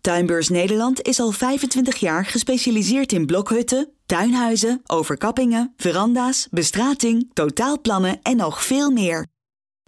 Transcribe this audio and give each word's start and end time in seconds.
Tuinbeurs 0.00 0.48
Nederland 0.48 1.02
is 1.02 1.20
al 1.20 1.30
25 1.30 1.96
jaar 1.96 2.24
gespecialiseerd 2.24 3.12
in 3.12 3.26
blokhutten, 3.26 3.92
tuinhuizen, 4.06 4.80
overkappingen, 4.86 5.74
veranda's, 5.76 6.48
bestrating, 6.50 7.30
totaalplannen 7.32 8.22
en 8.22 8.36
nog 8.36 8.64
veel 8.64 8.90
meer. 8.90 9.26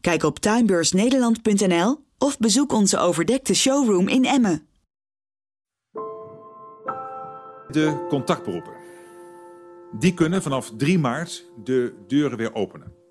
Kijk 0.00 0.22
op 0.22 0.38
tuinbeursnederland.nl 0.38 2.04
of 2.18 2.38
bezoek 2.38 2.72
onze 2.72 2.98
overdekte 2.98 3.54
showroom 3.54 4.08
in 4.08 4.24
Emmen. 4.24 4.66
De 7.68 8.06
contactberoepen. 8.08 8.72
Die 9.98 10.14
kunnen 10.14 10.42
vanaf 10.42 10.72
3 10.76 10.98
maart 10.98 11.44
de 11.64 12.04
deuren 12.06 12.38
weer 12.38 12.54
openen. 12.54 13.01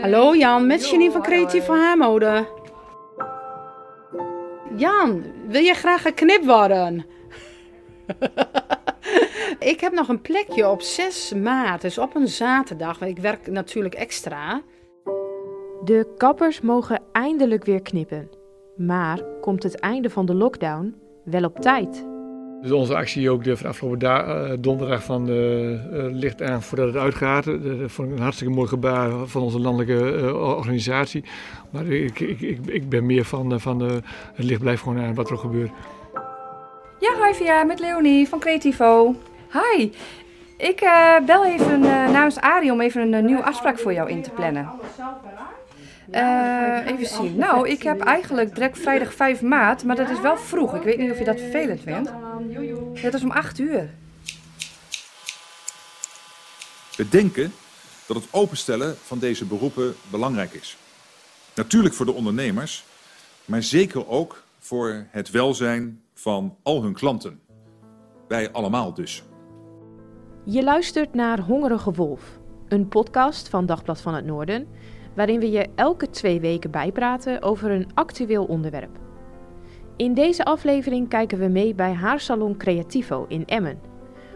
Hallo 0.00 0.34
Jan, 0.34 0.66
met 0.66 0.90
Janine 0.90 1.12
van 1.12 1.22
Creatief 1.22 1.64
van 1.64 1.78
Haarmode. 1.78 2.46
Jan, 4.76 5.24
wil 5.46 5.62
jij 5.62 5.74
graag 5.74 6.02
geknipt 6.02 6.44
worden? 6.44 7.06
ik 9.72 9.80
heb 9.80 9.92
nog 9.92 10.08
een 10.08 10.20
plekje 10.20 10.68
op 10.68 10.80
6 10.80 11.32
maart, 11.32 11.80
dus 11.80 11.98
op 11.98 12.14
een 12.14 12.28
zaterdag. 12.28 13.00
Ik 13.00 13.18
werk 13.18 13.46
natuurlijk 13.46 13.94
extra. 13.94 14.62
De 15.84 16.14
kappers 16.16 16.60
mogen 16.60 17.02
eindelijk 17.12 17.64
weer 17.64 17.82
knippen. 17.82 18.30
Maar 18.76 19.22
komt 19.40 19.62
het 19.62 19.80
einde 19.80 20.10
van 20.10 20.26
de 20.26 20.34
lockdown 20.34 20.94
wel 21.24 21.44
op 21.44 21.58
tijd? 21.58 22.13
Dus 22.64 22.72
onze 22.72 22.96
actie 22.96 23.30
ook 23.30 23.44
de 23.44 23.56
afgelopen 23.66 23.98
da- 23.98 24.44
uh, 24.44 24.52
donderdag 24.58 25.02
van 25.02 25.28
uh, 25.28 25.70
uh, 25.70 25.76
ligt 25.92 26.42
aan 26.42 26.62
voordat 26.62 26.86
het 26.86 26.96
uitgaat. 26.96 27.44
Dat 27.44 27.90
vond 27.92 28.08
ik 28.08 28.14
een 28.14 28.22
hartstikke 28.22 28.54
mooi 28.54 28.68
gebaar 28.68 29.26
van 29.26 29.42
onze 29.42 29.60
landelijke 29.60 30.34
organisatie. 30.34 31.24
Maar 31.70 31.86
ik, 31.86 32.20
ik, 32.20 32.40
ik, 32.40 32.58
ik, 32.66 32.88
ben 32.88 33.06
meer 33.06 33.24
van, 33.24 33.60
van 33.60 33.80
het 34.34 34.44
licht 34.44 34.60
blijft 34.60 34.82
gewoon 34.82 35.02
aan 35.02 35.14
wat 35.14 35.30
er 35.30 35.38
gebeurt. 35.38 35.70
Ja, 37.00 37.26
hi 37.26 37.34
Via, 37.34 37.64
met 37.64 37.80
Leonie 37.80 38.28
van 38.28 38.38
Creativo. 38.38 39.14
Hi, 39.52 39.90
ik 40.56 40.90
bel 41.26 41.46
even 41.46 41.80
namens 42.12 42.40
Arie 42.40 42.72
om 42.72 42.80
even 42.80 43.12
een 43.12 43.24
nieuwe 43.24 43.44
afspraak 43.44 43.78
voor 43.78 43.92
jou 43.92 44.10
in 44.10 44.22
te 44.22 44.30
plannen. 44.30 44.68
Uh, 46.12 46.86
even 46.86 47.06
zien. 47.06 47.36
Nou, 47.36 47.68
ik 47.68 47.82
heb 47.82 48.00
eigenlijk 48.00 48.54
direct 48.54 48.78
vrijdag 48.78 49.14
5 49.14 49.42
maart, 49.42 49.84
maar 49.84 49.96
dat 49.96 50.10
is 50.10 50.20
wel 50.20 50.36
vroeg. 50.36 50.74
Ik 50.74 50.82
weet 50.82 50.98
niet 50.98 51.10
of 51.10 51.18
je 51.18 51.24
dat 51.24 51.40
vervelend 51.40 51.80
vindt. 51.82 52.12
Het 52.94 53.14
is 53.14 53.22
om 53.22 53.30
8 53.30 53.58
uur. 53.58 53.90
We 56.96 57.08
denken 57.08 57.52
dat 58.06 58.16
het 58.16 58.26
openstellen 58.30 58.96
van 59.02 59.18
deze 59.18 59.44
beroepen 59.44 59.94
belangrijk 60.10 60.52
is. 60.52 60.76
Natuurlijk 61.54 61.94
voor 61.94 62.06
de 62.06 62.12
ondernemers, 62.12 62.84
maar 63.44 63.62
zeker 63.62 64.08
ook 64.08 64.42
voor 64.58 65.06
het 65.10 65.30
welzijn 65.30 66.02
van 66.14 66.56
al 66.62 66.82
hun 66.82 66.92
klanten. 66.92 67.40
Wij 68.28 68.52
allemaal 68.52 68.94
dus. 68.94 69.22
Je 70.44 70.62
luistert 70.62 71.14
naar 71.14 71.40
Hongerige 71.40 71.92
Wolf, 71.92 72.22
een 72.68 72.88
podcast 72.88 73.48
van 73.48 73.66
Dagblad 73.66 74.00
van 74.00 74.14
het 74.14 74.24
Noorden 74.24 74.68
waarin 75.14 75.40
we 75.40 75.50
je 75.50 75.68
elke 75.74 76.10
twee 76.10 76.40
weken 76.40 76.70
bijpraten 76.70 77.42
over 77.42 77.70
een 77.70 77.90
actueel 77.94 78.44
onderwerp. 78.44 79.03
In 79.96 80.14
deze 80.14 80.44
aflevering 80.44 81.08
kijken 81.08 81.38
we 81.38 81.48
mee 81.48 81.74
bij 81.74 81.92
Haarsalon 81.92 82.56
Creativo 82.56 83.24
in 83.28 83.46
Emmen. 83.46 83.78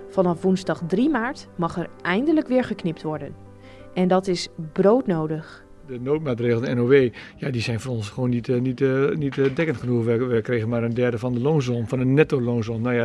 Vanaf 0.09 0.43
woensdag 0.43 0.83
3 0.87 1.09
maart 1.09 1.49
mag 1.57 1.77
er 1.77 1.91
eindelijk 2.03 2.49
weer 2.49 2.65
geknipt 2.65 3.03
worden. 3.03 3.35
En 3.95 4.09
dat 4.09 4.27
is 4.27 4.49
broodnodig 4.73 5.67
de 5.87 6.01
noodmaatregelen, 6.01 6.63
de 6.63 6.75
NOW, 6.75 7.09
ja, 7.37 7.51
die 7.51 7.61
zijn 7.61 7.81
voor 7.81 7.95
ons 7.95 8.09
gewoon 8.09 8.31
niet, 8.31 8.49
uh, 8.49 8.61
niet, 8.61 8.81
uh, 8.81 9.11
niet 9.11 9.37
uh, 9.37 9.55
dekkend 9.55 9.77
genoeg. 9.77 10.05
We, 10.05 10.27
we, 10.27 10.41
kregen 10.41 10.69
maar 10.69 10.83
een 10.83 10.95
derde 10.95 11.19
van 11.19 11.33
de 11.35 11.41
loonsom, 11.41 11.89
van 11.89 11.99
de 11.99 12.05
netto 12.05 12.41
loonsom. 12.41 12.83
Nou 12.83 12.95
ja, 12.95 13.05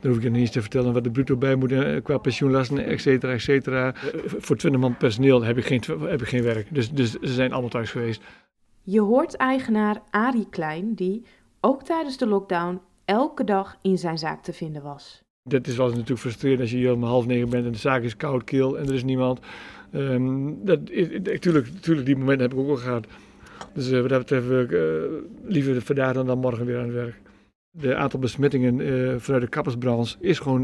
dan 0.00 0.10
hoef 0.10 0.16
ik 0.16 0.22
je 0.22 0.30
niet 0.30 0.40
eens 0.40 0.50
te 0.50 0.60
vertellen 0.60 0.92
wat 0.92 1.04
er 1.04 1.10
bruto 1.10 1.36
bij 1.36 1.54
moet 1.54 2.02
qua 2.02 2.18
pensioenlasten, 2.18 2.86
et 2.86 3.00
cetera, 3.00 3.32
et 3.32 3.40
cetera. 3.40 3.94
voor 4.26 4.56
20 4.56 4.80
man 4.80 4.96
personeel 4.96 5.44
heb 5.44 5.58
ik 5.58 5.64
geen, 5.64 5.82
heb 6.00 6.20
ik 6.20 6.28
geen 6.28 6.42
werk. 6.42 6.74
Dus, 6.74 6.90
dus 6.90 7.10
ze 7.10 7.32
zijn 7.32 7.52
allemaal 7.52 7.70
thuis 7.70 7.90
geweest. 7.90 8.22
Je 8.82 9.00
hoort 9.00 9.36
eigenaar 9.36 10.02
Arie 10.10 10.48
Klein, 10.50 10.94
die 10.94 11.24
ook 11.66 11.82
tijdens 11.82 12.16
de 12.16 12.26
lockdown 12.26 12.80
elke 13.04 13.44
dag 13.44 13.76
in 13.82 13.98
zijn 13.98 14.18
zaak 14.18 14.42
te 14.42 14.52
vinden 14.52 14.82
was. 14.82 15.22
Dat 15.42 15.66
is 15.66 15.76
wel 15.76 15.88
natuurlijk 15.88 16.18
frustrerend 16.18 16.60
als 16.60 16.70
je 16.70 16.76
hier 16.76 16.92
om 16.92 17.02
half 17.02 17.26
negen 17.26 17.48
bent 17.48 17.66
en 17.66 17.72
de 17.72 17.78
zaak 17.78 18.02
is 18.02 18.16
koud, 18.16 18.44
kil 18.44 18.78
en 18.78 18.86
er 18.86 18.94
is 18.94 19.04
niemand. 19.04 19.40
Um, 19.92 20.64
dat, 20.64 20.86
tuurlijk, 21.40 21.66
tuurlijk, 21.80 22.06
die 22.06 22.16
momenten 22.16 22.48
heb 22.48 22.52
ik 22.52 22.64
ook 22.64 22.68
al 22.68 22.76
gehad. 22.76 23.06
Dus 23.72 23.90
uh, 23.90 24.00
wat 24.00 24.08
dat 24.08 24.18
betreft 24.18 24.72
uh, 24.72 24.80
liever 25.44 25.82
vandaag 25.82 26.12
dan, 26.12 26.26
dan 26.26 26.38
morgen 26.38 26.66
weer 26.66 26.78
aan 26.78 26.84
het 26.84 26.92
werk. 26.92 27.20
De 27.70 27.94
aantal 27.94 28.20
besmettingen 28.20 28.78
uh, 28.78 29.14
vanuit 29.18 29.42
de 29.42 29.48
kappersbranche 29.48 30.16
is 30.20 30.38
gewoon 30.38 30.62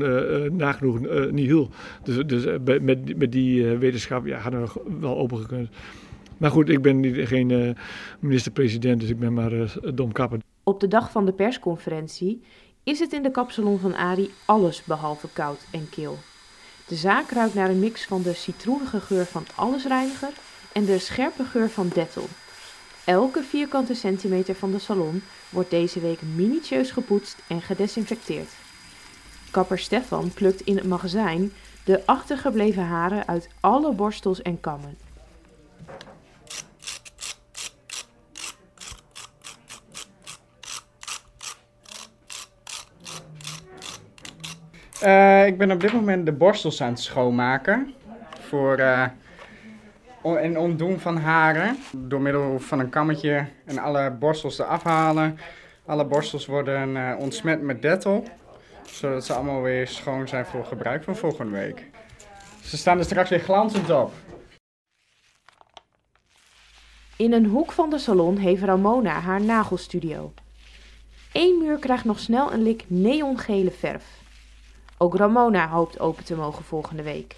nagenoeg 0.57 1.01
niet 1.31 1.47
heel. 1.47 1.71
Dus, 2.03 2.27
dus 2.27 2.45
met, 2.81 3.19
met 3.19 3.33
die 3.33 3.65
wetenschap 3.65 4.27
ja, 4.27 4.39
hadden 4.39 4.63
we 4.63 4.71
wel 5.01 5.19
open 5.19 5.39
gekund. 5.39 5.69
Maar 6.39 6.51
goed, 6.51 6.69
ik 6.69 6.83
ben 6.83 7.01
niet, 7.01 7.29
geen 7.29 7.77
minister-president, 8.21 9.01
dus 9.01 9.11
ik 9.11 9.19
ben 9.19 9.33
maar 9.33 9.53
dom 9.95 10.13
kapper. 10.13 10.39
Op 10.65 10.81
de 10.81 10.89
dag 10.89 11.11
van 11.11 11.25
de 11.25 11.33
persconferentie 11.33 12.43
is 12.83 12.99
het 12.99 13.13
in 13.13 13.23
de 13.23 13.31
kapsalon 13.31 13.79
van 13.79 13.95
Ari 13.95 14.35
alles 14.45 14.85
behalve 14.85 15.29
koud 15.33 15.61
en 15.71 15.89
kil. 15.91 16.19
De 16.87 16.95
zaak 16.95 17.31
ruikt 17.31 17.55
naar 17.55 17.71
een 17.71 17.79
mix 17.79 18.05
van 18.05 18.23
de 18.23 18.35
citroenige 18.35 19.01
geur 19.01 19.27
van 19.27 19.47
allesreiniger 19.55 20.33
en 20.73 20.85
de 20.85 20.99
scherpe 20.99 21.45
geur 21.45 21.71
van 21.71 21.89
Dettol. 21.89 22.27
Elke 23.05 23.43
vierkante 23.43 23.95
centimeter 23.95 24.55
van 24.55 24.71
de 24.71 24.79
salon 24.79 25.23
wordt 25.51 25.71
deze 25.71 26.01
week 26.01 26.23
minutieus 26.23 26.91
gepoetst 26.91 27.43
en 27.49 27.63
gedesinfecteerd. 27.63 28.51
Kapper 29.51 29.79
Stefan 29.79 30.31
plukt 30.35 30.61
in 30.61 30.77
het 30.77 30.87
magazijn 30.87 31.53
de 31.85 32.07
achtergebleven 32.07 32.85
haren 32.85 33.29
uit 33.29 33.49
alle 33.61 33.93
borstels 33.93 34.43
en 34.43 34.61
kammen. 34.61 34.97
Uh, 45.05 45.47
ik 45.47 45.59
ben 45.59 45.71
op 45.71 45.81
dit 45.81 45.93
moment 45.93 46.27
de 46.27 46.33
borstels 46.33 46.83
aan 46.83 46.89
het 46.89 47.01
schoonmaken. 47.01 47.95
Voor 48.41 48.79
uh, 48.79 49.07
een 50.23 50.59
ontdoen 50.59 51.01
van 51.01 51.17
haren. 51.17 51.77
Door 51.97 52.21
middel 52.21 52.59
van 52.59 52.79
een 52.79 52.89
kammetje 52.89 53.47
en 53.65 53.79
alle 53.79 54.11
borstels 54.11 54.59
eraf 54.59 54.83
halen. 54.83 55.39
Alle 55.87 56.05
borstels 56.05 56.47
worden 56.47 56.97
uh, 56.97 57.15
ontsmet 57.19 57.63
met 57.63 57.83
Dettol. 57.83 58.25
Zodat 58.87 59.25
ze 59.25 59.33
allemaal 59.33 59.63
weer 59.63 59.89
schoon 59.89 60.29
zijn 60.29 60.47
voor 60.47 60.65
gebruik 60.65 61.05
van 61.05 61.17
volgende 61.17 61.59
week. 61.59 61.91
Ze 62.63 62.77
staan 62.77 62.99
er 62.99 63.05
straks 63.05 63.31
weer 63.31 63.41
glanzend 63.41 63.91
op. 63.91 64.13
In 67.17 67.33
een 67.33 67.47
hoek 67.47 67.73
van 67.73 67.91
de 67.91 67.99
salon 67.99 68.37
heeft 68.37 68.63
Ramona 68.63 69.21
haar 69.21 69.41
nagelstudio. 69.41 70.33
Eén 71.33 71.59
muur 71.59 71.79
krijgt 71.79 72.05
nog 72.05 72.19
snel 72.19 72.53
een 72.53 72.63
lik 72.63 72.85
neongele 72.87 73.71
verf. 73.71 74.22
Ook 75.03 75.17
Ramona 75.17 75.69
hoopt 75.69 76.01
open 76.01 76.25
te 76.25 76.35
mogen 76.35 76.65
volgende 76.65 77.03
week. 77.03 77.35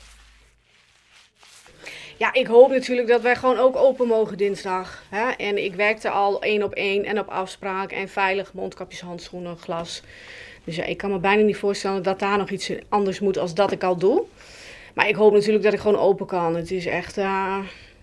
Ja, 2.17 2.33
ik 2.33 2.47
hoop 2.47 2.71
natuurlijk 2.71 3.09
dat 3.09 3.21
wij 3.21 3.37
gewoon 3.37 3.59
ook 3.59 3.77
open 3.77 4.07
mogen 4.07 4.37
dinsdag. 4.37 5.03
Hè? 5.09 5.31
En 5.31 5.65
ik 5.65 5.75
werkte 5.75 6.11
al 6.11 6.43
één 6.43 6.63
op 6.63 6.73
één 6.73 7.05
en 7.05 7.19
op 7.19 7.29
afspraak 7.29 7.93
en 7.93 8.09
veilig 8.09 8.53
mondkapjes, 8.53 9.01
handschoenen, 9.01 9.57
glas. 9.57 10.03
Dus 10.65 10.77
ja, 10.77 10.85
ik 10.85 10.97
kan 10.97 11.11
me 11.11 11.19
bijna 11.19 11.43
niet 11.43 11.57
voorstellen 11.57 12.03
dat 12.03 12.19
daar 12.19 12.39
nog 12.39 12.51
iets 12.51 12.73
anders 12.89 13.21
moet 13.21 13.39
als 13.39 13.55
dat 13.55 13.73
ik 13.73 13.83
al 13.83 13.97
doe. 13.97 14.25
Maar 14.95 15.09
ik 15.09 15.15
hoop 15.15 15.33
natuurlijk 15.33 15.65
dat 15.65 15.73
ik 15.73 15.81
gewoon 15.81 15.99
open 15.99 16.27
kan. 16.27 16.57
Het 16.57 16.71
is 16.71 16.87
echt, 16.87 17.19
uh, 17.19 17.59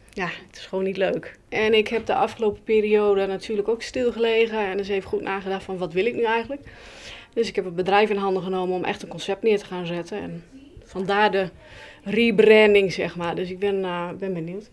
ja, 0.10 0.30
het 0.48 0.58
is 0.58 0.66
gewoon 0.66 0.84
niet 0.84 0.98
leuk. 0.98 1.38
En 1.50 1.74
ik 1.74 1.88
heb 1.88 2.06
de 2.06 2.16
afgelopen 2.16 2.64
periode 2.64 3.26
natuurlijk 3.26 3.68
ook 3.68 3.82
stilgelegen 3.82 4.66
en 4.66 4.78
dus 4.78 4.88
even 4.88 5.10
goed 5.10 5.22
nagedacht 5.22 5.64
van 5.64 5.78
wat 5.78 5.94
wil 5.94 6.06
ik 6.06 6.16
nu 6.16 6.24
eigenlijk. 6.24 6.62
Dus 7.34 7.48
ik 7.48 7.56
heb 7.56 7.66
het 7.66 7.76
bedrijf 7.76 8.10
in 8.10 8.18
handen 8.18 8.44
genomen 8.44 8.76
om 8.76 8.84
echt 8.84 9.04
een 9.04 9.10
concept 9.10 9.44
neer 9.44 9.60
te 9.60 9.66
gaan 9.66 9.86
zetten. 9.86 10.22
En 10.22 10.44
vandaar 10.84 11.32
de 11.32 11.50
rebranding, 12.04 12.94
zeg 12.94 13.16
maar. 13.16 13.36
Dus 13.36 13.50
ik 13.50 13.60
ben, 13.60 13.76
uh, 13.76 14.10
ben 14.20 14.34
benieuwd. 14.34 14.70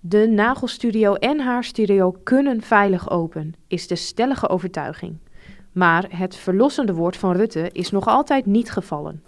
De 0.00 0.26
nagelstudio 0.26 1.14
en 1.14 1.40
haarstudio 1.40 2.16
kunnen 2.24 2.62
veilig 2.62 3.10
open, 3.10 3.54
is 3.68 3.86
de 3.86 3.96
stellige 3.96 4.48
overtuiging. 4.48 5.16
Maar 5.72 6.06
het 6.08 6.36
verlossende 6.36 6.94
woord 6.94 7.16
van 7.16 7.36
Rutte 7.36 7.68
is 7.72 7.90
nog 7.90 8.06
altijd 8.06 8.46
niet 8.46 8.70
gevallen. 8.70 9.22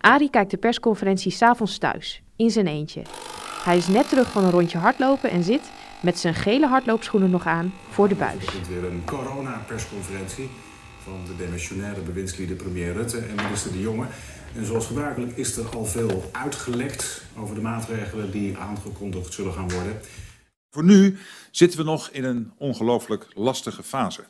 Arie 0.00 0.30
kijkt 0.30 0.50
de 0.50 0.56
persconferentie 0.56 1.32
s'avonds 1.32 1.78
thuis, 1.78 2.22
in 2.36 2.50
zijn 2.50 2.66
eentje. 2.66 3.02
Hij 3.64 3.76
is 3.76 3.88
net 3.88 4.08
terug 4.08 4.30
van 4.30 4.44
een 4.44 4.50
rondje 4.50 4.78
hardlopen 4.78 5.30
en 5.30 5.42
zit, 5.42 5.72
met 6.02 6.18
zijn 6.18 6.34
gele 6.34 6.66
hardloopschoenen 6.66 7.30
nog 7.30 7.46
aan, 7.46 7.72
voor 7.88 8.08
de 8.08 8.14
buis. 8.14 8.46
Er 8.46 8.52
komt 8.52 8.68
weer 8.68 8.84
een 8.84 9.02
corona-persconferentie 9.04 10.48
van 11.06 11.24
de 11.26 11.36
demissionaire 11.36 12.00
bewindslieden 12.00 12.56
premier 12.56 12.92
Rutte 12.92 13.18
en 13.18 13.34
minister 13.34 13.72
De 13.72 13.80
Jonge. 13.80 14.06
En 14.54 14.66
zoals 14.66 14.86
gebruikelijk 14.86 15.36
is 15.36 15.56
er 15.56 15.68
al 15.76 15.84
veel 15.84 16.28
uitgelekt 16.32 17.22
over 17.36 17.54
de 17.54 17.60
maatregelen 17.60 18.30
die 18.30 18.56
aangekondigd 18.56 19.32
zullen 19.32 19.52
gaan 19.52 19.70
worden. 19.70 20.00
Voor 20.70 20.84
nu 20.84 21.18
zitten 21.50 21.78
we 21.78 21.84
nog 21.84 22.08
in 22.08 22.24
een 22.24 22.52
ongelooflijk 22.56 23.26
lastige 23.34 23.82
fase. 23.82 24.24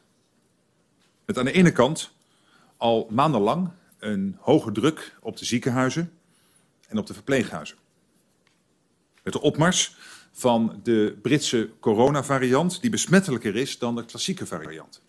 Met 1.26 1.38
aan 1.38 1.44
de 1.44 1.52
ene 1.52 1.72
kant 1.72 2.10
al 2.76 3.06
maandenlang 3.10 3.70
een 3.98 4.36
hoge 4.40 4.72
druk 4.72 5.16
op 5.20 5.36
de 5.36 5.44
ziekenhuizen 5.44 6.12
en 6.88 6.98
op 6.98 7.06
de 7.06 7.14
verpleeghuizen. 7.14 7.76
Met 9.22 9.32
de 9.32 9.40
opmars 9.40 9.96
van 10.32 10.80
de 10.82 11.18
Britse 11.22 11.70
coronavariant, 11.80 12.80
die 12.80 12.90
besmettelijker 12.90 13.56
is 13.56 13.78
dan 13.78 13.94
de 13.94 14.04
klassieke 14.04 14.46
variant. 14.46 15.04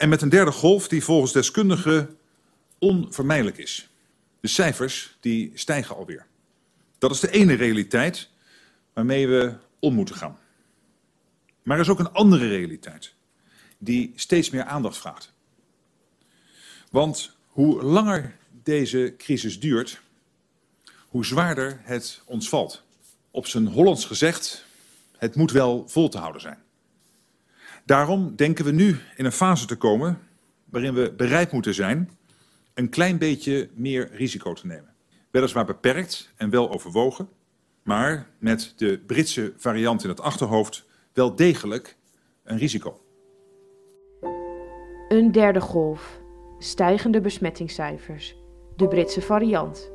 En 0.00 0.08
met 0.08 0.22
een 0.22 0.28
derde 0.28 0.52
golf 0.52 0.88
die 0.88 1.04
volgens 1.04 1.32
deskundigen 1.32 2.18
onvermijdelijk 2.78 3.58
is. 3.58 3.88
De 4.40 4.48
cijfers 4.48 5.16
die 5.20 5.50
stijgen 5.54 5.96
alweer. 5.96 6.26
Dat 6.98 7.10
is 7.10 7.20
de 7.20 7.30
ene 7.30 7.54
realiteit 7.54 8.28
waarmee 8.92 9.28
we 9.28 9.54
om 9.78 9.94
moeten 9.94 10.14
gaan. 10.14 10.38
Maar 11.62 11.76
er 11.76 11.82
is 11.82 11.88
ook 11.88 11.98
een 11.98 12.12
andere 12.12 12.48
realiteit 12.48 13.14
die 13.78 14.12
steeds 14.14 14.50
meer 14.50 14.64
aandacht 14.64 14.98
vraagt. 14.98 15.32
Want 16.90 17.36
hoe 17.46 17.82
langer 17.82 18.36
deze 18.62 19.14
crisis 19.18 19.60
duurt, 19.60 20.00
hoe 21.08 21.24
zwaarder 21.24 21.80
het 21.82 22.22
ons 22.24 22.48
valt. 22.48 22.82
Op 23.30 23.46
zijn 23.46 23.66
Hollands 23.66 24.04
gezegd, 24.04 24.64
het 25.16 25.34
moet 25.34 25.50
wel 25.50 25.88
vol 25.88 26.08
te 26.08 26.18
houden 26.18 26.40
zijn. 26.40 26.58
Daarom 27.90 28.36
denken 28.36 28.64
we 28.64 28.70
nu 28.70 28.98
in 29.16 29.24
een 29.24 29.32
fase 29.32 29.66
te 29.66 29.76
komen 29.76 30.18
waarin 30.64 30.94
we 30.94 31.12
bereid 31.16 31.52
moeten 31.52 31.74
zijn 31.74 32.10
een 32.74 32.88
klein 32.88 33.18
beetje 33.18 33.70
meer 33.74 34.10
risico 34.12 34.52
te 34.52 34.66
nemen. 34.66 34.94
Weliswaar 35.30 35.64
beperkt 35.64 36.32
en 36.36 36.50
wel 36.50 36.70
overwogen, 36.70 37.28
maar 37.82 38.30
met 38.38 38.72
de 38.76 39.02
Britse 39.06 39.52
variant 39.56 40.02
in 40.02 40.08
het 40.08 40.20
achterhoofd 40.20 40.86
wel 41.12 41.34
degelijk 41.34 41.96
een 42.44 42.58
risico. 42.58 43.00
Een 45.08 45.32
derde 45.32 45.60
golf. 45.60 46.20
Stijgende 46.58 47.20
besmettingscijfers. 47.20 48.36
De 48.76 48.88
Britse 48.88 49.20
variant. 49.20 49.90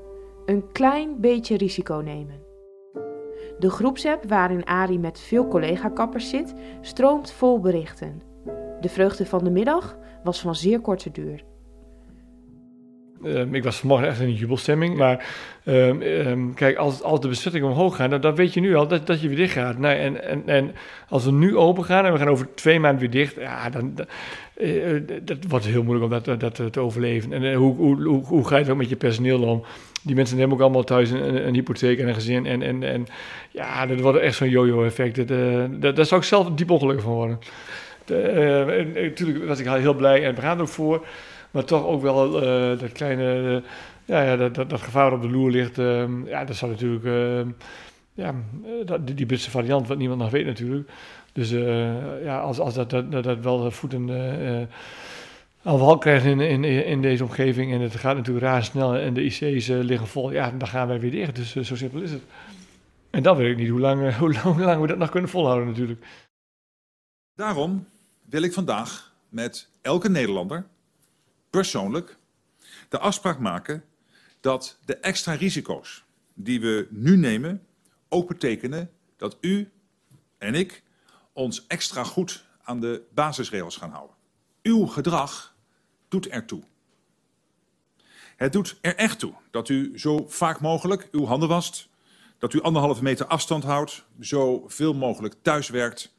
Een 0.46 0.72
klein 0.72 1.20
beetje 1.22 1.58
risico 1.58 1.96
nemen. 1.96 2.45
De 3.60 3.70
groepsapp 3.70 4.24
waarin 4.28 4.66
Ari 4.66 5.00
met 5.00 5.20
veel 5.20 5.48
collega-kappers 5.48 6.30
zit, 6.30 6.54
stroomt 6.82 7.32
vol 7.32 7.60
berichten. 7.60 8.22
De 8.82 8.90
vreugde 8.90 9.26
van 9.26 9.44
de 9.44 9.50
middag 9.50 9.98
was 10.24 10.40
van 10.40 10.56
zeer 10.56 10.80
korte 10.80 11.12
duur. 11.12 11.44
Um, 13.24 13.56
ik 13.56 13.64
was 13.64 13.78
vanmorgen 13.78 14.08
echt 14.08 14.20
in 14.20 14.28
een 14.28 14.34
jubelstemming. 14.34 14.98
Maar 14.98 15.26
um, 15.66 16.02
um, 16.02 16.54
kijk, 16.54 16.78
als, 16.78 17.02
als 17.02 17.20
de 17.20 17.28
bezettingen 17.28 17.70
omhoog 17.70 17.96
gaan, 17.96 18.10
dan, 18.10 18.22
dan, 18.22 18.36
weet 18.36 18.54
je 18.54 18.60
nu 18.60 18.76
al 18.76 18.88
dat, 18.88 19.08
dat 19.08 19.22
je 19.22 19.28
weer 19.28 19.38
dicht 19.38 19.54
gaat. 19.54 19.78
Nou, 19.78 19.96
en, 19.96 20.24
en, 20.24 20.48
en 20.48 20.72
als 21.10 21.26
we 21.26 21.32
nu 21.32 21.58
open 21.58 21.84
gaan 21.84 22.06
en 22.06 22.12
we 22.12 22.18
gaan 22.18 22.28
over 22.28 22.56
twee 22.56 22.80
maanden 22.80 23.00
weer 23.00 23.10
dicht, 23.10 23.36
ja, 23.36 23.70
dan, 23.70 23.96
dan 23.96 24.06
uh, 24.58 25.02
dat 25.24 25.38
wordt 25.48 25.66
heel 25.66 25.84
moeilijk 25.84 26.14
om 26.14 26.24
dat, 26.24 26.40
dat, 26.40 26.74
te 26.74 26.80
overleven. 26.80 27.34
En 27.34 27.44
uh, 27.44 27.58
hoe, 27.58 27.76
hoe, 27.76 28.04
hoe, 28.04 28.26
hoe, 28.26 28.48
ga 28.48 28.58
je 28.58 28.72
ook 28.72 28.78
met 28.78 28.90
je 28.90 28.96
personeel 28.96 29.42
om? 29.42 29.64
Die 30.06 30.16
mensen 30.16 30.38
hebben 30.38 30.56
ook 30.56 30.64
allemaal 30.64 30.84
thuis 30.84 31.10
een, 31.10 31.48
een 31.48 31.54
hypotheek 31.54 32.00
en 32.00 32.08
een 32.08 32.14
gezin. 32.14 32.46
En, 32.46 32.62
en, 32.62 32.84
en 32.84 33.06
ja, 33.52 33.86
dat 33.86 34.00
wordt 34.00 34.20
echt 34.20 34.36
zo'n 34.36 34.50
yo-yo-effect. 34.50 35.28
Dat, 35.28 35.28
dat, 35.82 35.96
daar 35.96 36.06
zou 36.06 36.22
ik 36.22 36.28
zelf 36.28 36.50
diep 36.50 36.70
ongelukkig 36.70 37.04
van 37.04 37.14
worden. 37.14 37.40
Natuurlijk 38.94 39.46
was 39.46 39.60
ik 39.60 39.68
heel 39.68 39.94
blij 39.94 40.26
en 40.26 40.36
we 40.36 40.42
gaan 40.42 40.62
ook 40.62 40.68
voor. 40.68 41.06
Maar 41.52 41.64
toch 41.64 41.86
ook 41.86 42.02
wel 42.02 42.32
dat 42.78 42.92
kleine, 42.92 43.62
ja, 44.06 44.22
ja 44.24 44.36
dat, 44.36 44.56
dat, 44.56 44.70
dat, 44.70 44.82
gevaar 44.82 45.14
op 45.14 45.22
de 45.22 45.30
loer 45.30 45.52
ligt. 45.52 45.78
Uh, 45.78 46.04
ja, 46.26 46.46
dat 46.46 46.56
zou 46.56 46.72
natuurlijk, 46.72 47.06
ehm, 47.06 47.50
ja, 48.14 48.34
dat, 48.86 49.08
die, 49.08 49.16
die 49.16 49.26
Britse 49.26 49.52
variant, 49.52 49.88
wat 49.88 49.98
niemand 49.98 50.20
nog 50.20 50.30
weet 50.30 50.46
natuurlijk. 50.46 50.90
Dus 51.34 51.52
eh, 51.52 52.24
ja, 52.24 52.40
als, 52.40 52.60
als 52.60 52.74
dat, 52.74 52.90
dat, 52.90 53.24
dat 53.24 53.40
wel 53.40 53.72
voeten 53.72 54.10
aan 55.66 55.78
wal 55.78 55.98
krijgt 55.98 56.26
in, 56.26 56.40
in, 56.40 56.64
in 56.64 57.02
deze 57.02 57.24
omgeving 57.24 57.74
en 57.74 57.82
het 57.82 57.96
gaat 57.96 58.16
natuurlijk 58.16 58.46
razendsnel 58.46 58.96
en 58.96 59.14
de 59.14 59.24
IC's 59.24 59.68
liggen 59.68 60.08
vol, 60.08 60.32
ja, 60.32 60.52
dan 60.52 60.68
gaan 60.68 60.88
wij 60.88 61.00
weer 61.00 61.12
dicht. 61.12 61.36
Dus 61.36 61.68
zo 61.68 61.76
simpel 61.76 62.02
is 62.02 62.12
het. 62.12 62.22
En 63.10 63.24
dan 63.24 63.38
weet 63.38 63.52
ik 63.52 63.58
niet 63.58 63.70
hoe 63.70 63.80
lang, 63.80 64.16
hoe, 64.18 64.34
lang, 64.34 64.44
hoe 64.44 64.64
lang 64.64 64.82
we 64.82 64.88
dat 64.88 64.98
nog 64.98 65.10
kunnen 65.10 65.30
volhouden 65.30 65.68
natuurlijk. 65.68 66.06
Daarom 67.36 67.88
wil 68.30 68.42
ik 68.42 68.54
vandaag 68.54 69.14
met 69.30 69.70
elke 69.82 70.10
Nederlander 70.10 70.66
persoonlijk 71.50 72.18
de 72.90 73.00
afspraak 73.00 73.40
maken 73.40 73.84
dat 74.40 74.78
de 74.86 74.98
extra 74.98 75.34
risico's 75.34 76.04
die 76.34 76.62
we 76.62 76.88
nu 76.90 77.18
nemen 77.18 77.66
ook 78.10 78.28
betekenen 78.28 78.92
dat 79.18 79.38
u 79.42 79.72
en 80.38 80.56
ik 80.56 80.84
ons 81.34 81.68
extra 81.68 82.04
goed 82.04 82.46
aan 82.64 82.80
de 82.80 83.02
basisregels 83.14 83.78
gaan 83.78 83.92
houden. 83.92 84.16
Uw 84.62 84.86
gedrag 84.86 85.55
doet 86.16 86.28
ertoe. 86.28 86.64
Het 88.36 88.54
doet 88.54 88.78
er 88.82 88.96
echt 88.96 89.20
toe 89.20 89.34
dat 89.52 89.70
u 89.70 90.00
zo 90.00 90.26
vaak 90.28 90.62
mogelijk 90.62 91.08
uw 91.12 91.26
handen 91.26 91.50
wast, 91.50 91.90
dat 92.38 92.54
u 92.54 92.62
anderhalve 92.62 93.04
meter 93.04 93.26
afstand 93.26 93.64
houdt, 93.64 94.06
zo 94.20 94.64
veel 94.68 94.94
mogelijk 94.94 95.36
thuis 95.42 95.70
werkt 95.70 96.14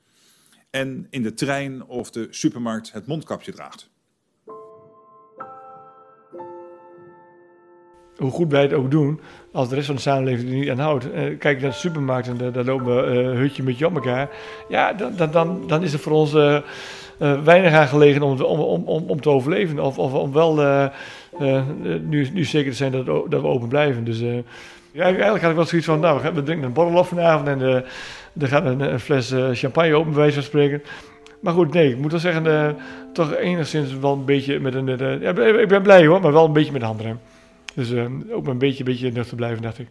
en 0.71 1.07
in 1.11 1.23
de 1.23 1.35
trein 1.35 1.87
of 1.87 2.11
de 2.11 2.27
supermarkt 2.31 2.93
het 2.93 3.07
mondkapje 3.07 3.53
draagt. 3.53 3.91
hoe 8.17 8.31
goed 8.31 8.51
wij 8.51 8.63
het 8.63 8.73
ook 8.73 8.91
doen, 8.91 9.21
als 9.53 9.69
de 9.69 9.75
rest 9.75 9.87
van 9.87 9.95
de 9.95 10.01
samenleving 10.01 10.49
er 10.49 10.57
niet 10.57 10.71
aan 10.71 10.79
houdt. 10.79 11.07
Uh, 11.07 11.39
kijk 11.39 11.61
naar 11.61 11.71
de 11.71 11.77
supermarkt 11.77 12.29
en 12.29 12.53
daar 12.53 12.65
lopen 12.65 13.15
hutje 13.37 13.63
met 13.63 13.79
je 13.79 13.87
op 13.87 13.95
elkaar. 13.95 14.31
Ja, 14.69 14.93
dan, 14.93 15.31
dan, 15.31 15.67
dan 15.67 15.83
is 15.83 15.93
het 15.93 16.01
voor 16.01 16.13
ons 16.13 16.35
uh, 16.35 16.59
weinig 17.19 17.73
aan 17.73 17.89
gelegen 17.89 18.23
om, 18.23 18.41
om, 18.41 18.85
om, 18.85 19.05
om 19.07 19.21
te 19.21 19.31
overleven. 19.31 19.79
Of, 19.79 19.99
of 19.99 20.13
om 20.13 20.33
wel 20.33 20.55
nu, 22.03 22.29
nu 22.33 22.45
zeker 22.45 22.71
te 22.71 22.77
zijn 22.77 22.93
dat, 22.93 23.07
dat 23.07 23.41
we 23.41 23.47
open 23.47 23.69
blijven. 23.69 24.05
Dus 24.05 24.23
eigenlijk 24.97 25.41
had 25.41 25.51
ik 25.51 25.57
wel 25.57 25.65
zoiets 25.65 25.87
van, 25.87 26.01
nou, 26.01 26.35
we, 26.35 26.43
drinken 26.43 26.67
een 26.67 26.73
borrel 26.73 26.99
op 26.99 27.07
vanavond 27.07 27.49
en 27.49 27.61
er 28.39 28.49
gaat 28.49 28.65
een, 28.65 28.81
een 28.81 29.01
fles 29.01 29.35
champagne 29.53 29.95
open, 29.95 30.11
bij 30.11 30.21
wijze 30.21 30.35
van 30.35 30.43
spreken. 30.43 30.83
Maar 31.41 31.53
goed, 31.53 31.73
nee, 31.73 31.91
ik 31.91 31.99
moet 31.99 32.11
wel 32.11 32.21
zeggen, 32.21 32.77
toch 33.13 33.35
enigszins 33.35 33.99
wel 33.99 34.13
een 34.13 34.25
beetje 34.25 34.61
met 34.61 34.75
een... 34.75 35.21
ja, 35.21 35.31
ik 35.37 35.69
ben 35.69 35.83
blij 35.83 36.07
hoor, 36.07 36.21
maar 36.21 36.33
wel 36.33 36.45
een 36.45 36.53
beetje 36.53 36.73
met 36.73 36.81
de 36.81 36.87
handrem. 36.87 37.19
Dus 37.75 37.95
ook 38.31 38.47
een 38.47 38.59
beetje, 38.59 38.85
beetje 38.85 39.13
nuchter 39.13 39.37
blijven, 39.37 39.63
dacht 39.63 39.79
ik. 39.79 39.89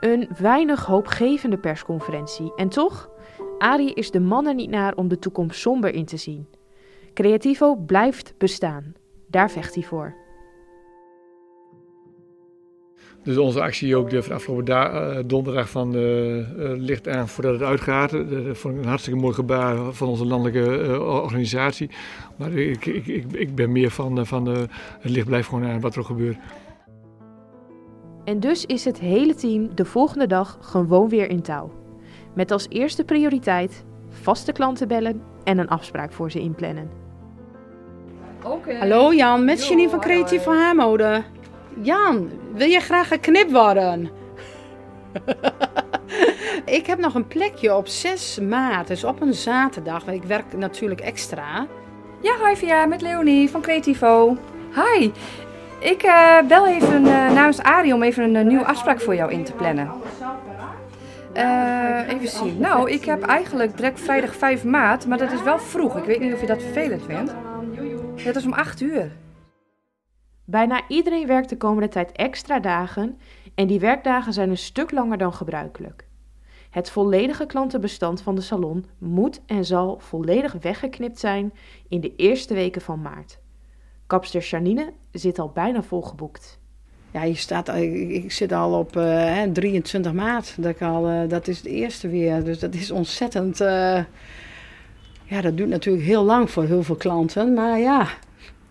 Een 0.00 0.28
weinig 0.38 0.84
hoopgevende 0.84 1.56
persconferentie. 1.56 2.52
En 2.56 2.68
toch, 2.68 3.10
Arie 3.58 3.94
is 3.94 4.10
de 4.10 4.20
man 4.20 4.46
er 4.46 4.54
niet 4.54 4.70
naar 4.70 4.94
om 4.94 5.08
de 5.08 5.18
toekomst 5.18 5.60
somber 5.60 5.94
in 5.94 6.04
te 6.04 6.16
zien. 6.16 6.46
Creativo 7.14 7.76
blijft 7.76 8.34
bestaan. 8.38 8.94
Daar 9.26 9.50
vecht 9.50 9.74
hij 9.74 9.84
voor. 9.84 10.14
Dus 13.22 13.36
onze 13.36 13.62
actie 13.62 13.96
ook 13.96 14.10
de 14.10 14.32
afgelopen 14.32 14.64
da- 14.64 15.16
uh, 15.16 15.24
donderdag 15.26 15.70
van 15.70 15.94
uh, 15.94 16.36
uh, 16.36 16.44
ligt 16.76 17.08
aan 17.08 17.28
voordat 17.28 17.52
het 17.52 17.62
uitgaat. 17.62 18.10
Dat 18.10 18.58
vond 18.58 18.74
ik 18.74 18.80
een 18.80 18.88
hartstikke 18.88 19.20
mooi 19.20 19.34
gebaar 19.34 19.92
van 19.92 20.08
onze 20.08 20.26
landelijke 20.26 21.00
organisatie. 21.02 21.90
Maar 22.38 22.52
ik, 22.52 22.86
ik, 22.86 23.06
ik, 23.06 23.32
ik 23.32 23.54
ben 23.54 23.72
meer 23.72 23.90
van, 23.90 24.26
van 24.26 24.46
het 24.46 24.70
licht 25.10 25.26
blijft 25.26 25.48
gewoon 25.48 25.64
aan 25.64 25.80
wat 25.80 25.94
er 25.94 26.00
ook 26.00 26.06
gebeurt. 26.06 26.38
En 28.24 28.40
dus 28.40 28.66
is 28.66 28.84
het 28.84 28.98
hele 28.98 29.34
team 29.34 29.74
de 29.74 29.84
volgende 29.84 30.26
dag 30.26 30.58
gewoon 30.60 31.08
weer 31.08 31.30
in 31.30 31.42
touw. 31.42 31.87
Met 32.38 32.50
als 32.50 32.66
eerste 32.68 33.04
prioriteit 33.04 33.84
vaste 34.10 34.52
klanten 34.52 34.88
bellen 34.88 35.22
en 35.44 35.58
een 35.58 35.68
afspraak 35.68 36.12
voor 36.12 36.30
ze 36.30 36.40
inplannen. 36.40 36.90
Hallo 38.78 39.14
Jan, 39.14 39.44
met 39.44 39.66
Janine 39.66 39.88
van 39.88 40.00
Creatieve 40.00 40.50
Haarmode. 40.50 41.22
Jan, 41.80 42.30
wil 42.54 42.66
je 42.66 42.80
graag 42.80 43.08
geknipt 43.08 43.52
worden? 43.52 44.10
ik 46.78 46.86
heb 46.86 46.98
nog 46.98 47.14
een 47.14 47.26
plekje 47.26 47.76
op 47.76 47.86
6 47.86 48.38
maart, 48.40 48.86
dus 48.86 49.04
op 49.04 49.20
een 49.20 49.34
zaterdag. 49.34 50.04
Want 50.04 50.16
ik 50.16 50.28
werk 50.28 50.56
natuurlijk 50.56 51.00
extra. 51.00 51.66
Ja, 52.20 52.48
hi 52.48 52.56
Via, 52.56 52.86
met 52.86 53.00
Leonie 53.00 53.50
van 53.50 53.60
Creativo. 53.60 54.36
Hi, 54.74 55.10
ik 55.78 56.02
eh, 56.02 56.40
bel 56.48 56.66
even 56.66 57.06
eh, 57.06 57.32
namens 57.32 57.62
Arie 57.62 57.94
om 57.94 58.02
even 58.02 58.24
een 58.24 58.36
eh, 58.36 58.44
nieuwe 58.44 58.64
afspraak 58.64 59.00
voor 59.00 59.14
jou 59.14 59.32
in 59.32 59.44
te 59.44 59.52
plannen. 59.52 59.90
Eh, 61.38 62.08
even 62.08 62.28
zien. 62.28 62.60
Nou, 62.60 62.90
ik 62.90 63.04
heb 63.04 63.22
eigenlijk 63.22 63.76
direct 63.76 64.00
vrijdag 64.00 64.34
5 64.34 64.64
maart, 64.64 65.06
maar 65.06 65.18
dat 65.18 65.32
is 65.32 65.42
wel 65.42 65.58
vroeg. 65.58 65.96
Ik 65.96 66.04
weet 66.04 66.20
niet 66.20 66.32
of 66.32 66.40
je 66.40 66.46
dat 66.46 66.62
vervelend 66.62 67.02
vindt. 67.02 67.34
Het 68.14 68.36
is 68.36 68.44
om 68.44 68.52
8 68.52 68.80
uur. 68.80 69.12
Bijna 70.44 70.80
iedereen 70.88 71.26
werkt 71.26 71.48
de 71.48 71.56
komende 71.56 71.88
tijd 71.88 72.12
extra 72.12 72.60
dagen 72.60 73.18
en 73.54 73.66
die 73.66 73.80
werkdagen 73.80 74.32
zijn 74.32 74.50
een 74.50 74.56
stuk 74.56 74.90
langer 74.90 75.18
dan 75.18 75.32
gebruikelijk. 75.32 76.06
Het 76.70 76.90
volledige 76.90 77.46
klantenbestand 77.46 78.22
van 78.22 78.34
de 78.34 78.40
salon 78.40 78.86
moet 78.98 79.40
en 79.46 79.64
zal 79.64 79.98
volledig 79.98 80.52
weggeknipt 80.52 81.18
zijn 81.18 81.52
in 81.88 82.00
de 82.00 82.16
eerste 82.16 82.54
weken 82.54 82.80
van 82.80 83.02
maart. 83.02 83.38
Kapster 84.06 84.42
Janine 84.42 84.92
zit 85.12 85.38
al 85.38 85.50
bijna 85.50 85.82
volgeboekt. 85.82 86.57
Ja, 87.10 87.22
je 87.22 87.34
staat, 87.34 87.68
ik, 87.68 88.08
ik 88.10 88.32
zit 88.32 88.52
al 88.52 88.78
op 88.78 88.96
eh, 88.96 89.04
hè, 89.04 89.52
23 89.52 90.12
maart. 90.12 90.54
Dat, 90.58 90.70
ik 90.70 90.82
al, 90.82 91.06
eh, 91.08 91.28
dat 91.28 91.48
is 91.48 91.56
het 91.56 91.66
eerste 91.66 92.08
weer. 92.08 92.44
Dus 92.44 92.58
dat 92.58 92.74
is 92.74 92.90
ontzettend. 92.90 93.60
eh, 93.60 94.02
ja, 95.24 95.40
dat 95.40 95.56
duurt 95.56 95.68
natuurlijk 95.68 96.04
heel 96.06 96.24
lang 96.24 96.50
voor 96.50 96.64
heel 96.64 96.82
veel 96.82 96.94
klanten. 96.96 97.54
Maar 97.54 97.78
ja, 97.78 98.06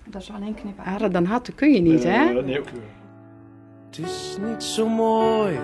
Dat 0.06 0.22
is 0.22 0.32
alleen 0.36 0.54
knippen. 0.54 0.84
harder 0.84 1.12
dan 1.12 1.26
harder 1.26 1.54
kun 1.54 1.74
je 1.74 1.80
niet, 1.82 2.04
hè? 2.04 2.38
Eh, 2.38 2.44
nee, 2.46 2.60
ook, 2.60 2.68
Het 3.90 4.00
is 4.06 4.38
niet 4.50 4.64
zo 4.64 4.88
mooi, 4.90 5.58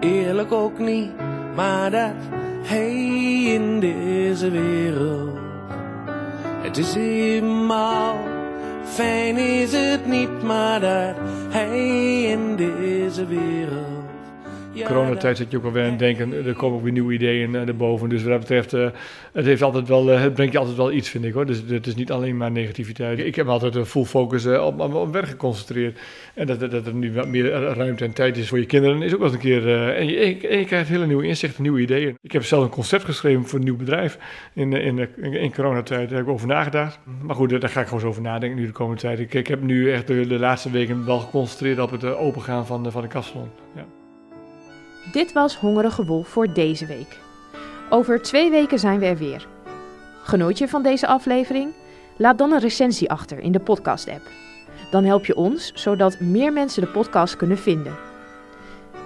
eerlijk 0.00 0.52
ook 0.52 0.78
niet, 0.78 1.10
maar 1.56 1.90
dat 1.90 2.12
hij 2.62 2.94
in 3.44 3.80
deze 3.80 4.50
wereld. 4.50 5.38
Het 6.62 6.76
is 6.76 6.94
eenmaal, 6.94 8.16
fijn 8.86 9.36
is 9.36 9.72
het 9.72 10.06
niet, 10.06 10.42
maar 10.42 10.80
dat 10.80 11.16
hij 11.50 12.22
in 12.22 12.56
deze 12.56 13.26
wereld. 13.26 14.05
Coronatijd 14.84 15.36
zit 15.36 15.50
je 15.50 15.56
ook 15.56 15.62
wel 15.62 15.72
weer 15.72 15.84
aan 15.84 15.90
het 15.90 15.98
denken. 15.98 16.46
Er 16.46 16.54
komen 16.54 16.76
ook 16.76 16.82
weer 16.82 16.92
nieuwe 16.92 17.12
ideeën 17.14 17.54
eh, 17.54 17.68
erboven. 17.68 18.08
Dus 18.08 18.22
wat 18.22 18.30
dat 18.30 18.40
betreft, 18.40 18.72
eh, 18.72 18.88
het, 19.32 19.44
heeft 19.44 19.62
altijd 19.62 19.88
wel, 19.88 20.12
eh, 20.12 20.20
het 20.20 20.34
brengt 20.34 20.52
je 20.52 20.58
altijd 20.58 20.76
wel 20.76 20.92
iets, 20.92 21.08
vind 21.08 21.24
ik 21.24 21.32
hoor. 21.32 21.46
Dus 21.46 21.62
het 21.68 21.86
is 21.86 21.94
niet 21.94 22.10
alleen 22.10 22.36
maar 22.36 22.50
negativiteit. 22.50 23.18
Ik 23.18 23.34
heb 23.34 23.46
altijd 23.48 23.74
een 23.74 23.86
full 23.86 24.04
focus 24.04 24.44
eh, 24.44 24.64
op, 24.66 24.80
op, 24.80 24.94
op 24.94 25.12
werk 25.12 25.28
geconcentreerd. 25.28 25.98
En 26.34 26.46
dat, 26.46 26.60
dat, 26.60 26.86
er 26.86 26.94
nu 26.94 27.12
wat 27.12 27.28
meer 27.28 27.50
ruimte 27.50 28.04
en 28.04 28.12
tijd 28.12 28.36
is 28.36 28.48
voor 28.48 28.58
je 28.58 28.66
kinderen, 28.66 29.02
is 29.02 29.12
ook 29.12 29.18
wel 29.18 29.26
eens 29.26 29.36
een 29.36 29.42
keer. 29.42 29.68
eh, 29.68 29.98
en, 29.98 30.06
je, 30.06 30.48
en 30.48 30.58
je 30.58 30.64
krijgt 30.64 30.88
hele 30.88 31.06
nieuwe 31.06 31.26
inzichten, 31.26 31.62
nieuwe 31.62 31.80
ideeën. 31.80 32.18
Ik 32.22 32.32
heb 32.32 32.44
zelf 32.44 32.64
een 32.64 32.70
concept 32.70 33.04
geschreven 33.04 33.46
voor 33.46 33.58
een 33.58 33.64
nieuw 33.64 33.76
bedrijf 33.76 34.18
in, 34.54 34.72
eh, 34.72 34.86
in, 34.86 34.98
in, 34.98 35.32
in 35.32 35.54
coronatijd. 35.54 36.08
Daar 36.08 36.18
heb 36.18 36.26
ik 36.26 36.32
over 36.32 36.46
nagedacht. 36.46 36.98
Maar 37.22 37.36
goed, 37.36 37.60
daar 37.60 37.68
ga 37.68 37.80
ik 37.80 37.86
gewoon 37.86 38.02
eens 38.02 38.10
over 38.10 38.22
nadenken 38.22 38.58
nu 38.58 38.66
de 38.66 38.72
komende 38.72 39.00
tijd. 39.00 39.18
Ik, 39.18 39.34
ik 39.34 39.46
heb 39.46 39.62
nu 39.62 39.92
echt 39.92 40.06
de, 40.06 40.26
de 40.26 40.38
laatste 40.38 40.70
weken 40.70 41.06
wel 41.06 41.18
geconcentreerd 41.18 41.78
op 41.78 41.90
het 41.90 42.04
eh, 42.04 42.20
opengaan 42.20 42.66
van 42.66 42.82
de, 42.82 42.90
van 42.90 43.02
de. 43.02 43.08
Ja. 43.74 43.95
Dit 45.12 45.32
was 45.32 45.56
Hongerige 45.56 46.04
Wolf 46.04 46.28
voor 46.28 46.52
deze 46.52 46.86
week. 46.86 47.18
Over 47.90 48.22
twee 48.22 48.50
weken 48.50 48.78
zijn 48.78 48.98
we 48.98 49.06
er 49.06 49.16
weer. 49.16 49.46
Genoot 50.22 50.58
je 50.58 50.68
van 50.68 50.82
deze 50.82 51.06
aflevering? 51.06 51.72
Laat 52.16 52.38
dan 52.38 52.52
een 52.52 52.60
recensie 52.60 53.10
achter 53.10 53.38
in 53.38 53.52
de 53.52 53.60
podcast-app. 53.60 54.30
Dan 54.90 55.04
help 55.04 55.26
je 55.26 55.36
ons, 55.36 55.72
zodat 55.74 56.20
meer 56.20 56.52
mensen 56.52 56.82
de 56.82 56.88
podcast 56.88 57.36
kunnen 57.36 57.58
vinden. 57.58 57.94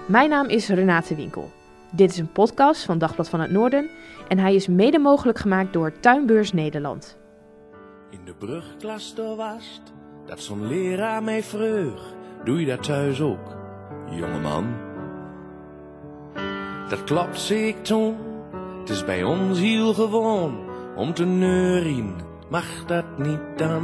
Mijn 0.05 0.29
naam 0.29 0.47
is 0.47 0.67
Renate 0.67 1.15
Winkel. 1.15 1.51
Dit 1.91 2.11
is 2.11 2.17
een 2.17 2.31
podcast 2.31 2.83
van 2.83 2.97
Dagblad 2.97 3.29
van 3.29 3.39
het 3.39 3.51
Noorden 3.51 3.89
en 4.27 4.37
hij 4.37 4.55
is 4.55 4.67
mede 4.67 4.99
mogelijk 4.99 5.39
gemaakt 5.39 5.73
door 5.73 5.99
Tuinbeurs 5.99 6.53
Nederland. 6.53 7.17
In 8.09 8.19
de 8.25 8.33
brugklas 8.33 9.13
was, 9.37 9.81
dat 10.25 10.39
zo'n 10.39 10.67
leraar 10.67 11.23
mij 11.23 11.43
vreug. 11.43 12.13
Doe 12.43 12.59
je 12.59 12.65
dat 12.65 12.83
thuis 12.83 13.21
ook, 13.21 13.55
jongeman? 14.09 14.90
Dat 16.91 17.03
klopt, 17.03 17.39
zei 17.39 17.67
ik 17.67 17.83
toen. 17.83 18.15
Het 18.79 18.89
is 18.89 19.05
bij 19.05 19.23
ons 19.23 19.59
heel 19.59 19.93
gewoon 19.93 20.57
om 20.95 21.13
te 21.13 21.25
neurien. 21.25 22.15
Mag 22.49 22.85
dat 22.85 23.17
niet 23.17 23.57
dan? 23.57 23.83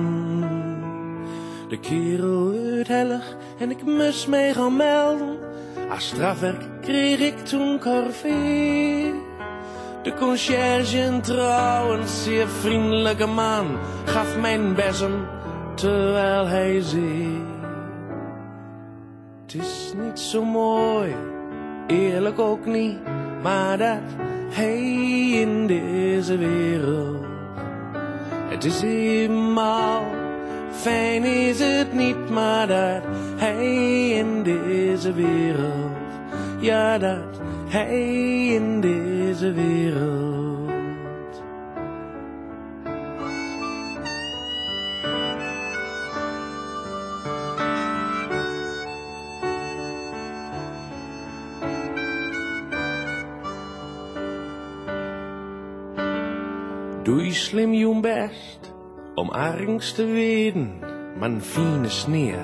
De 1.69 1.79
kerel 1.79 2.51
werd 2.51 2.87
hellig 2.87 3.35
en 3.59 3.71
ik 3.71 3.83
moest 3.83 4.27
mij 4.27 4.53
gaan 4.53 4.75
melden. 4.75 5.37
Als 5.89 6.07
strafwerk 6.07 6.81
kreeg 6.81 7.19
ik 7.19 7.37
toen 7.37 7.79
corvée. 7.79 9.13
De 10.03 10.13
conciërge, 10.13 10.99
een 10.99 11.21
trouwens 11.21 12.23
zeer 12.23 12.47
vriendelijke 12.47 13.25
man, 13.25 13.77
gaf 14.05 14.37
mijn 14.37 14.75
bessen 14.75 15.27
terwijl 15.75 16.47
hij 16.47 16.81
zei: 16.81 17.41
Het 19.41 19.53
is 19.53 19.93
niet 20.03 20.19
zo 20.19 20.43
mooi, 20.43 21.15
eerlijk 21.87 22.39
ook 22.39 22.65
niet, 22.65 22.97
maar 23.41 23.77
dat 23.77 23.99
hij 24.49 24.79
in 25.31 25.67
deze 25.67 26.37
wereld. 26.37 27.25
Het 28.49 28.63
is 28.63 28.81
eenmaal, 28.81 30.03
fijn 30.71 31.23
is 31.23 31.59
het 31.59 31.93
niet, 31.93 32.29
maar 32.29 32.67
dat 32.67 33.01
hij 33.35 34.09
in 34.09 34.43
deze 34.43 35.13
wereld. 35.13 35.95
Ja, 36.59 36.97
dat 36.97 37.39
hij 37.67 38.47
in 38.47 38.81
deze 38.81 39.51
wereld. 39.51 40.36
Doe 57.07 57.33
slim 57.33 57.73
je 57.73 57.99
best 57.99 58.73
om 59.15 59.29
angst 59.29 59.95
te 59.95 60.05
weten, 60.05 60.79
maar 61.19 61.39
fine 61.39 61.89
sneer, 61.89 62.39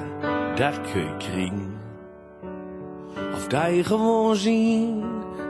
dat 0.55 0.81
kun 0.91 1.01
je 1.01 1.17
kriegen. 1.17 1.79
Of 3.33 3.47
dat 3.47 3.75
je 3.75 3.83
gewoon 3.83 4.35
zien, 4.35 5.03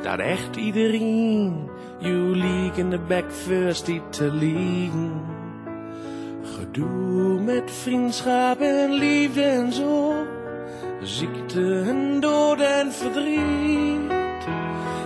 dat 0.03 0.20
echt 0.20 0.55
iedereen 0.55 1.70
je 2.00 2.13
liek 2.13 2.75
in 2.75 2.89
de 2.89 3.00
bek 3.00 3.32
first 3.32 3.86
die 3.86 4.01
te 4.10 4.32
liegen. 4.32 5.22
Gedoe 6.43 7.41
met 7.41 7.72
vriendschap 7.72 8.60
en 8.60 8.91
liefde 8.91 9.43
en 9.43 9.74
zo, 9.74 10.13
ziekte 11.01 11.84
en 11.88 12.20
dood 12.20 12.60
en 12.60 12.91
verdriet. 12.91 13.73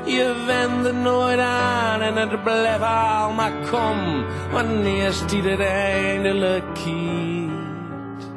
Je 0.07 0.43
wende 0.45 0.91
nooit 0.91 1.39
aan 1.39 2.01
en 2.01 2.15
het 2.15 2.43
bleef 2.43 2.81
al 2.81 3.31
maar 3.31 3.51
kom, 3.71 4.25
wanneer 4.51 5.13
die 5.27 5.41
het 5.41 5.59
eindelijk 5.59 6.63
kiet. 6.73 8.29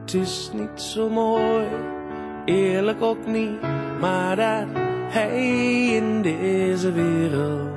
Het 0.00 0.14
is 0.14 0.50
niet 0.52 0.80
zo 0.80 1.08
mooi, 1.08 1.66
eerlijk 2.44 3.02
ook 3.02 3.26
niet, 3.26 3.60
maar 4.00 4.36
dat 4.36 4.66
hij 5.08 5.86
in 5.86 6.22
deze 6.22 6.92
wereld. 6.92 7.68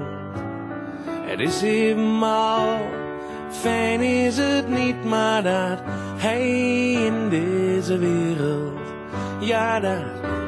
Het 1.25 1.39
is 1.39 1.61
eenmaal, 1.61 2.77
fijn 3.49 4.01
is 4.01 4.37
het 4.37 4.69
niet, 4.69 5.05
maar 5.05 5.43
dat 5.43 5.79
hij 6.17 6.49
in 6.91 7.29
deze 7.29 7.97
wereld. 7.97 8.79
Ja, 9.39 9.79
dat 9.79 10.03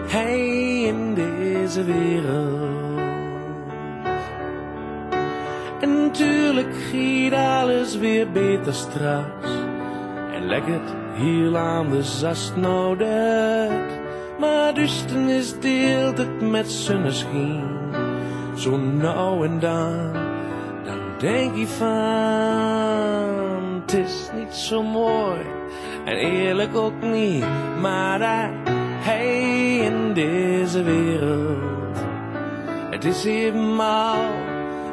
hij 0.07 0.81
in 0.83 1.13
deze 1.13 1.42
wereld. 1.81 3.01
En 5.81 6.03
natuurlijk 6.03 6.75
giet 6.91 7.33
alles 7.33 7.97
weer 7.97 8.31
beter 8.31 8.73
straks. 8.73 9.47
En 10.33 10.45
lekkert 10.45 10.89
heel 11.13 11.57
anders 11.57 12.23
als 12.23 12.45
het 12.45 12.55
nou 12.55 12.97
dat. 12.97 14.01
Maar 14.39 14.73
duisternis 14.73 15.59
deelt 15.59 16.17
het 16.17 16.41
met 16.41 16.71
zonneschijn. 16.71 17.63
Zo 18.55 18.77
nou 18.77 19.45
en 19.45 19.59
dan, 19.59 20.11
dan 20.85 20.99
denk 21.19 21.55
je 21.55 21.67
van, 21.67 21.91
het 23.81 23.93
is 23.93 24.29
niet 24.35 24.53
zo 24.53 24.83
mooi. 24.83 25.39
En 26.05 26.15
eerlijk 26.15 26.75
ook 26.75 27.01
niet, 27.01 27.45
maar 27.81 28.19
dat 28.19 28.72
hey 29.03 29.77
in 29.77 30.13
deze 30.13 30.83
wereld. 30.83 31.97
Het 32.89 33.05
is 33.05 33.25
eenmaal 33.25 34.25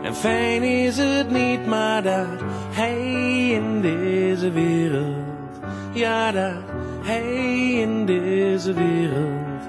en 0.03 0.15
fijn 0.15 0.63
is 0.63 0.97
het 0.97 1.31
niet, 1.31 1.67
maar 1.67 2.03
dat 2.03 2.27
hey 2.71 3.51
in 3.51 3.81
deze 3.81 4.51
wereld. 4.51 5.61
Ja, 5.93 6.33
dat 6.33 6.55
hey 7.03 7.73
in 7.73 8.07
deze 8.07 8.73
wereld. 8.73 9.63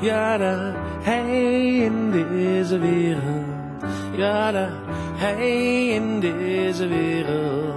Ja, 0.00 0.38
dat 0.38 0.74
hey 1.02 1.76
in 1.76 2.10
deze 2.10 2.78
wereld. 2.78 3.44
Ja, 4.16 4.52
dat 4.52 4.68
hey 5.16 5.88
in 5.88 6.20
deze 6.20 6.86
wereld. 6.86 7.67